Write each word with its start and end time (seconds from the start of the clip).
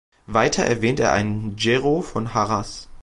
Weiter 0.25 0.63
erwähnt 0.63 0.99
er 0.99 1.11
einen 1.11 1.55
Gero 1.57 2.01
von 2.01 2.33
Harras. 2.33 2.89